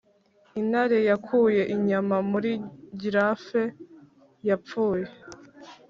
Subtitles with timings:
[0.59, 2.51] intare yakuye inyama muri
[2.99, 3.63] giraffe
[4.47, 5.07] yapfuye.